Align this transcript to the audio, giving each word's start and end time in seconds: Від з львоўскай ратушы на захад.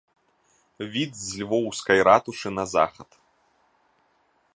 Від 0.95 1.11
з 1.25 1.41
львоўскай 1.41 1.99
ратушы 2.07 2.49
на 2.57 2.65
захад. 2.73 3.09